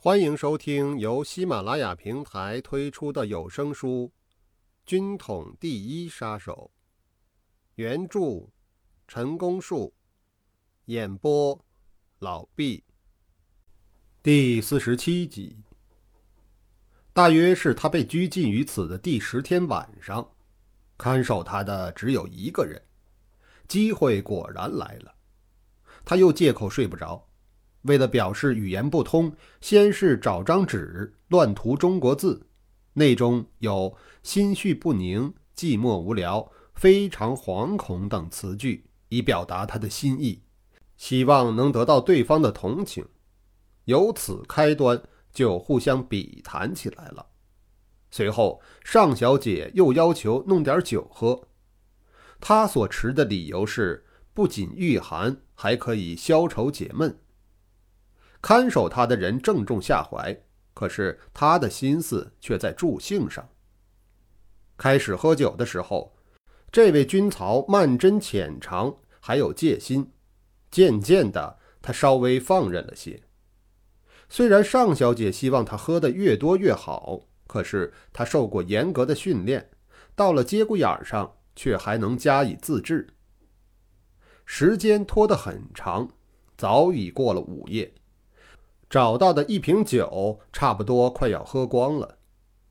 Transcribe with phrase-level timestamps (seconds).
[0.00, 4.12] 欢迎收听由喜马拉雅平台推出的有声书
[4.86, 6.70] 《军统第一杀手》，
[7.74, 8.48] 原著
[9.08, 9.92] 陈功树，
[10.84, 11.60] 演播
[12.20, 12.84] 老毕。
[14.22, 15.64] 第四十七集，
[17.12, 20.30] 大约是他被拘禁于此的第十天晚上，
[20.96, 22.80] 看守他的只有一个人，
[23.66, 25.12] 机会果然来了，
[26.04, 27.27] 他又借口睡不着。
[27.82, 32.46] 为了表示语言不通，先是找张纸乱涂中国字，
[32.94, 40.42] 内中有“心绪不宁”“寂寞无聊”“非常惶恐”等词句，以表达他的心意，
[40.96, 43.06] 希望能得到对方的同情。
[43.84, 45.00] 由此开端，
[45.32, 47.26] 就互相比谈起来了。
[48.10, 51.48] 随后，尚小姐又要求弄点酒喝，
[52.40, 54.04] 她所持的理由是
[54.34, 57.18] 不仅御寒，还可以消愁解闷。
[58.40, 60.36] 看守他的人正中下怀，
[60.74, 63.48] 可是他的心思却在助兴上。
[64.76, 66.16] 开始喝酒的时候，
[66.70, 70.12] 这位军曹慢斟浅尝，还有戒心。
[70.70, 73.22] 渐渐的，他稍微放任了些。
[74.28, 79.70] 虽然尚小姐希望他喝得越多越好，可是他受过严格的训练，
[80.14, 83.08] 到了节骨眼上却还能加以自制。
[84.44, 86.08] 时间拖得很长，
[86.56, 87.92] 早已过了午夜。
[88.90, 92.18] 找到的一瓶酒差不多快要喝光了，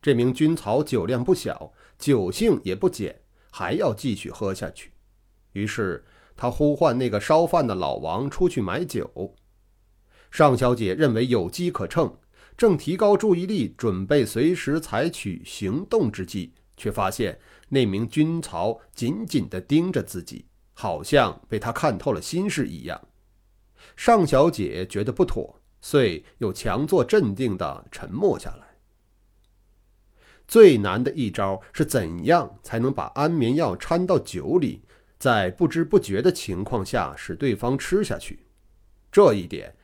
[0.00, 3.20] 这名军曹酒量不小，酒性也不减，
[3.50, 4.92] 还要继续喝下去。
[5.52, 9.34] 于是他呼唤那个烧饭的老王出去买酒。
[10.30, 12.16] 尚小姐认为有机可乘，
[12.56, 22.98] 正提高注意力，准备随时采取行动之际，却发现那名军曹紧紧地盯着自己，好像被他看透了心事一样。
[23.94, 25.57] 尚小姐觉得不妥。
[25.80, 28.66] 遂又强作镇定地沉默下来。
[30.46, 34.82] 最难的一招是怎样才能把安眠药掺到酒里，
[35.18, 38.46] 在不知不觉的情况下使对方吃下去。
[39.12, 39.76] 这一点，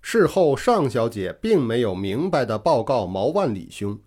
[0.00, 3.98] 事后尚小姐并没有明白地报告毛万里兄。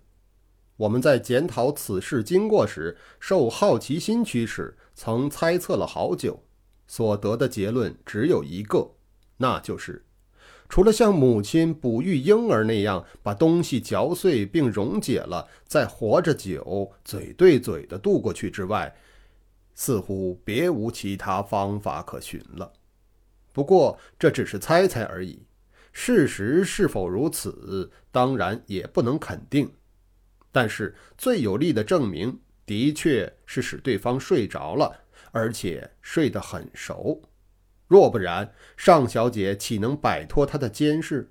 [0.78, 6.44] 我们在检讨此事经过时，受好奇心驱使，曾猜测了好久，
[6.86, 8.90] 所得的结论只有一个，
[9.36, 10.04] 那就是。
[10.68, 18.94] 除了像母亲哺育婴儿那样把东西嚼碎并溶解了，再活着酒嘴对嘴的渡过去之外，
[19.74, 22.72] 似乎别无其他方法可寻了。
[23.52, 25.46] 不过这只是猜猜而已，
[25.92, 29.70] 事实是否如此，当然也不能肯定。
[30.52, 37.22] 但是最有力的证明，的确是使对方睡着了，而且睡得很熟。
[37.88, 41.30] 若不然，尚小姐岂能摆脱他的监视？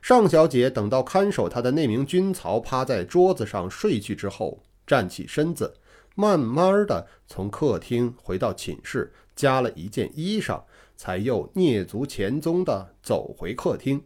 [0.00, 5.74] 尚小姐等到看守她的那名军曹趴在桌子上睡去之后，站起身子，
[6.14, 10.62] 慢慢的从客厅回到寝室，加了一件衣裳，
[10.96, 14.02] 才又蹑足潜踪的走回客厅。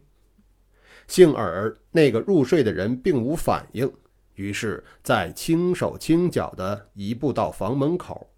[1.07, 3.89] 幸而那个入睡的人并无反应，
[4.33, 8.31] 于是，再轻手轻脚的移步到房门口，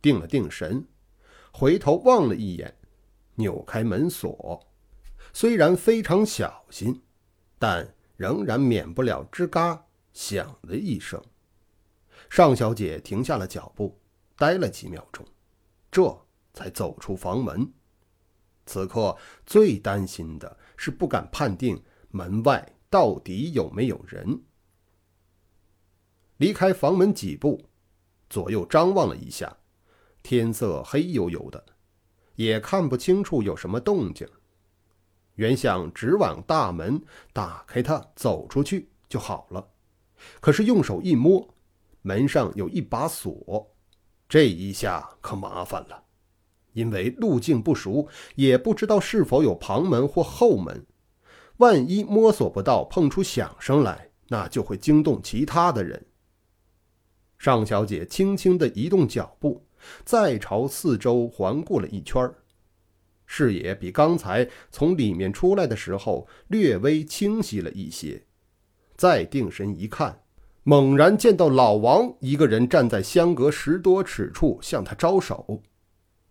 [0.00, 0.86] 定了定神。
[1.52, 2.74] 回头望了一眼，
[3.36, 4.66] 扭开门锁，
[5.32, 7.02] 虽然非常小心，
[7.58, 11.22] 但仍然免不了吱嘎响了一声。
[12.30, 14.00] 尚小姐停下了脚步，
[14.36, 15.24] 呆了几秒钟，
[15.90, 17.70] 这才走出房门。
[18.64, 24.42] 此刻最担心的是不敢判定门外到底有没有人。
[26.38, 27.68] 离开房门几步，
[28.30, 29.58] 左右张望了一下。
[30.22, 31.64] 天色黑黝黝的，
[32.36, 34.28] 也看不清楚有什么动静。
[35.34, 37.02] 原想直往大门
[37.32, 39.66] 打开它走出去就好了，
[40.40, 41.54] 可是用手一摸，
[42.02, 43.74] 门上有一把锁，
[44.28, 46.04] 这一下可麻烦了。
[46.74, 50.86] 因为路径不熟，也不知道是否有旁门或后门，
[51.58, 56.06] 万一摸索不到，碰出响声来，那就会惊动其他的人。
[57.38, 59.66] 尚小姐轻轻地移动脚步。
[60.04, 62.32] 再朝四周环顾了一圈
[63.26, 68.26] 视野比刚才从里面出来的时候略微清晰了一些。
[68.96, 70.22] 再定神一看，
[70.64, 75.62] 猛然见到老王一个人站在相隔十多尺处向他招手。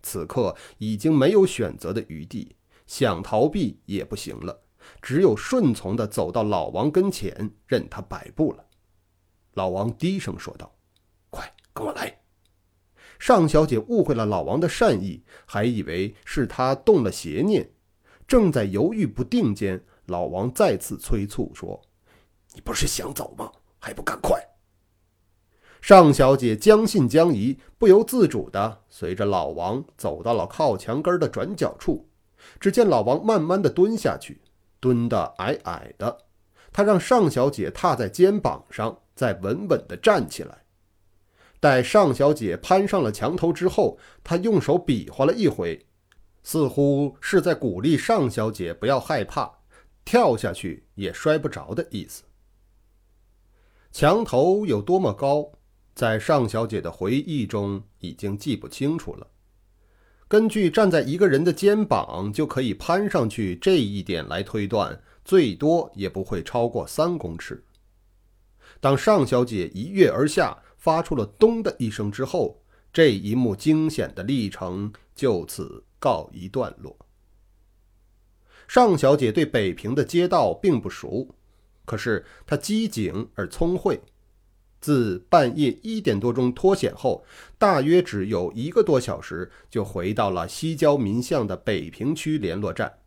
[0.04, 2.56] 此刻已经没有选择的余地，
[2.88, 4.62] 想逃避也不行了，
[5.02, 8.66] 只有顺从地走到老王跟前，任他摆布了。
[9.56, 10.74] 老王低声说道
[11.30, 12.20] ：“快跟我来。”
[13.22, 17.70] 尚小姐误会了老王的善意，还以为是他动了邪念。
[18.28, 21.80] 正在犹豫不定间，老王再次催促说
[22.56, 23.52] ：“你不是想走吗？
[23.78, 24.44] 还不赶快！”
[25.82, 32.10] 尚小姐将信将疑，不由自主地随着老王走到了靠墙根的转角处。
[32.60, 34.42] 只见老王慢慢地蹲下去，
[34.80, 36.18] 蹲得矮矮的。
[36.74, 40.64] 他让尚小姐踏在肩膀上，再稳稳地站起来。
[41.62, 45.86] 待尚小姐攀上了墙头之后，他用手比划了一回，
[46.42, 49.60] 似乎是在鼓励尚小姐不要害怕，
[50.04, 52.24] 跳下去也摔不着的意思。
[53.92, 55.52] 墙头有多么高，
[55.94, 59.28] 在尚小姐的回忆中已经记不清楚了。
[60.28, 67.64] 根据站在一个人的肩膀就可以攀上去这一点来推断，最多也不会超过三公尺。
[68.80, 76.98] 当尚小姐一跃而下，发出了“咚”的一声之后，这一幕惊险的历程就此告一段落。
[78.68, 81.36] 尚小姐对北平的街道并不熟，
[81.86, 84.02] 可是她机警而聪慧。
[84.80, 87.24] 自半夜一点多钟脱险后，
[87.60, 92.98] 大约只有一个多小时，就回到了西郊民巷的北平区联络站。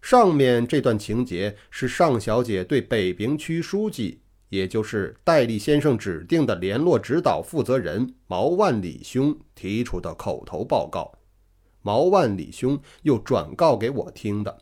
[0.00, 4.22] 上面这段情节是尚小姐对北平区书记。
[4.48, 11.18] 也就是戴笠先生指定的联络指导负责人毛万里兄提出的口头报告，
[11.82, 14.58] 毛万里兄又转告给我听的。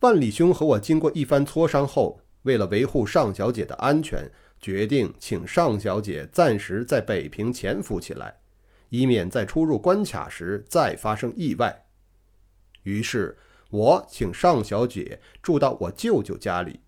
[0.00, 8.36] 万里兄和我经过一番磋商后，为了维护尚小姐的安全，决定请尚小姐暂时在北平潜伏起来，
[8.90, 11.86] 以免在出入关卡时再发生意外。
[12.82, 13.38] 于是，
[13.70, 16.80] 我请尚小姐住到我舅舅家里。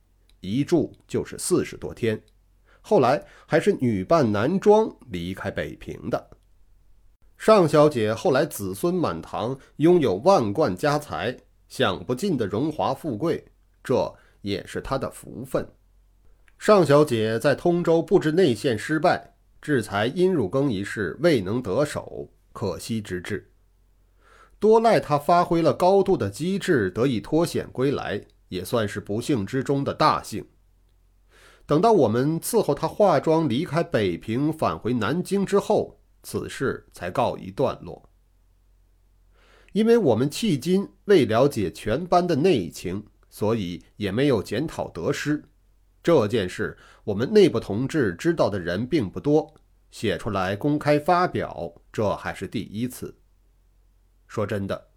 [0.47, 2.23] 一住就是四十多天，
[2.81, 6.31] 后来还是女扮男装离开北平的。
[7.37, 11.37] 尚小姐后来子孙满堂，拥有万贯家财，
[11.69, 13.45] 享不尽的荣华富贵，
[13.85, 15.67] 这也是她的福分。
[16.59, 23.51] 尚小姐在通州布置内线失败，制裁殷汝耕一事未能得手，可惜之至。
[24.59, 28.25] 多赖她发挥了高度的机智，得以脱险归来。
[28.49, 30.47] 也算是不幸之中的大幸。
[31.67, 38.09] 等到我们伺候他化妆离开北平，返回南京之后，此事才告一段落。
[39.73, 45.45] 因为我们迄今未了解全班的内情，所以也没有检讨得失。
[46.03, 49.53] 这件事，我们内部同志知道的人并不多，
[49.91, 53.19] 写出来公开发表，这还是第一次。
[54.29, 54.89] 说真的，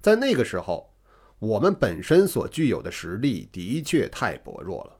[0.00, 0.95] 在那个时候。
[1.38, 4.98] 我们本身所具有的实力的确太薄弱了，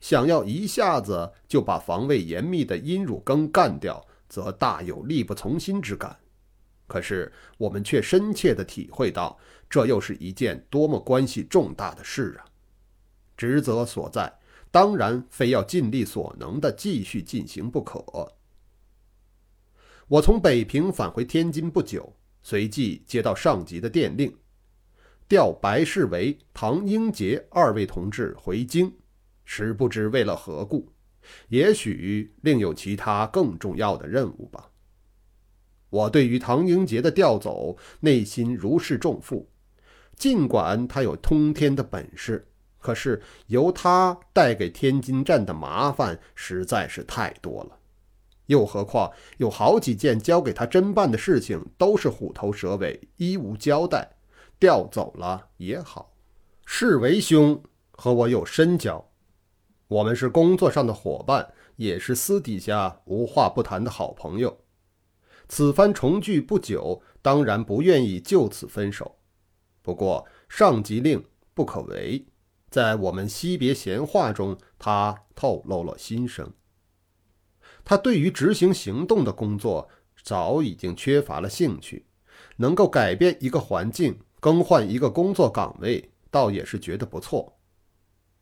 [0.00, 6.18] 想要一下子就把防卫严密的殷汝耕干掉，则大有力不从心之感。
[6.86, 9.38] 可是我们却深切地体会到，
[9.68, 12.44] 这又是一件多么关系重大的事啊！
[13.36, 14.38] 职责所在，
[14.70, 18.04] 当然非要尽力所能地继续进行不可。
[20.06, 24.34] 我从北平返回天津不久，随即接到上级的电令。
[25.28, 28.90] 调白世维、唐英杰二位同志回京，
[29.44, 30.90] 实不知为了何故，
[31.48, 34.70] 也许另有其他更重要的任务吧。
[35.90, 39.50] 我对于唐英杰的调走，内心如释重负。
[40.16, 42.48] 尽管他有通天的本事，
[42.78, 47.78] 可是由他带给天津站的麻烦实在是太多了。
[48.46, 54.17] 又何况有好几件交给他侦办的事情，都是虎头蛇尾，一无交代。
[54.60, 56.14] 调走了也好，
[56.66, 57.62] 世维兄
[57.92, 59.10] 和我有深交，
[59.86, 64.64] 我们是工作上的伙伴，也是私底下无话不谈的好朋友。
[65.48, 69.18] 此番重聚不久，当然不愿意就此分手。
[69.80, 71.24] 不过上级令
[71.54, 72.26] 不可违，
[72.68, 76.52] 在我们惜别闲话中，他透露了心声。
[77.84, 79.88] 他对于执行行动的工作
[80.22, 82.06] 早已经缺乏了兴趣，
[82.56, 84.18] 能够改变一个环境。
[84.40, 87.58] 更换一个工作岗位，倒也是觉得不错。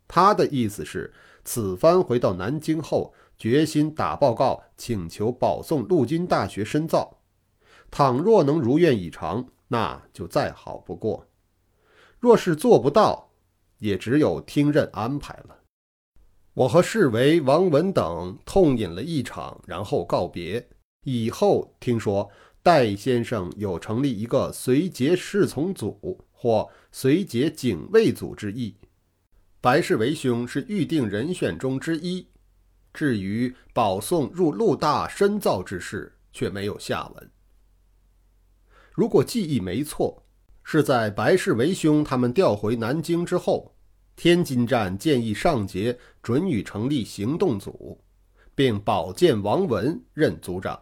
[0.06, 1.12] 他的意思是，
[1.44, 7.18] 此番回到南京后，决心打报告，请求保送陆军大学深造。
[7.90, 11.26] 倘若能如愿以偿，那就再好不过；
[12.20, 13.30] 若是做不到，
[13.78, 15.60] 也只有听任安排了。
[16.54, 20.68] 我和世维、王文等痛饮了一场，然后告别。
[21.04, 22.30] 以后听说。
[22.66, 28.74] 戴先生有成立一个随节侍从组或随节警卫组之意，
[29.60, 32.26] 白世维兄是预定人选中之一。
[32.92, 37.30] 至于保送入陆大深造之事，却没有下文。
[38.92, 40.20] 如果记忆没错，
[40.64, 43.76] 是在白氏为兄他们调回南京之后，
[44.16, 48.02] 天津站建议上节准予成立行动组，
[48.56, 50.76] 并保荐王文任组长。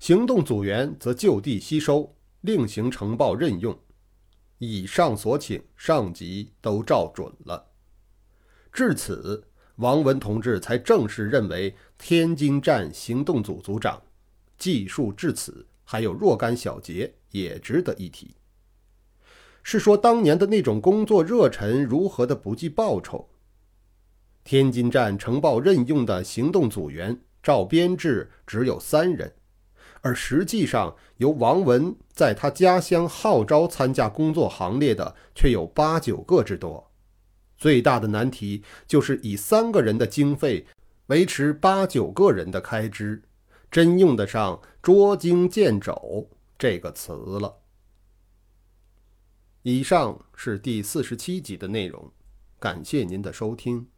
[0.00, 3.78] 行动组员则就地吸收，另行呈报任用。
[4.56, 7.70] 以上所请，上级都照准了。
[8.72, 9.44] 至此，
[9.76, 14.02] 王文同志才正式认为天津站行动组组长。
[14.56, 18.34] 记述至此，还有若干小节也值得一提。
[19.62, 23.28] 是说当年的那种工作热忱如何的不计报酬？
[24.44, 29.34] 天津站呈报任用的行动组员，照编制只有三人。
[30.02, 36.90] 而实际上，由王文在他家乡号召参加工作行列的，却有八九个之多。
[37.58, 40.66] 最大的难题就是以三个人的经费
[41.08, 43.22] 维持八九个人的开支，
[43.70, 47.58] 真用得上“捉襟见肘”这个词了。
[49.62, 52.10] 以上是第四十七集的内容，
[52.58, 53.88] 感谢您的收听。